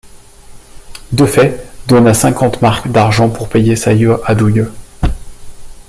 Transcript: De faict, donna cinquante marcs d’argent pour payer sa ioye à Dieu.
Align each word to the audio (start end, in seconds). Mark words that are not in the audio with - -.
De 1.11 1.27
faict, 1.27 1.61
donna 1.87 2.15
cinquante 2.15 2.59
marcs 2.63 2.87
d’argent 2.87 3.29
pour 3.29 3.47
payer 3.49 3.75
sa 3.75 3.93
ioye 3.93 4.19
à 4.25 4.33
Dieu. 4.33 4.71